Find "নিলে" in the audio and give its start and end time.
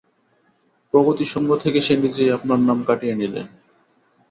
3.15-3.41